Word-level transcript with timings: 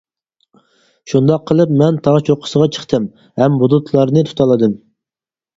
شۇنداق 1.11 1.43
قىلىپ، 1.51 1.75
مەن 1.81 1.99
تاغ 2.07 2.17
چوققىسىغا 2.29 2.69
چىقتىم، 2.79 3.05
ھەم 3.43 3.61
بۇلۇتلارنى 3.65 4.25
تۇتالىدىم. 4.31 4.77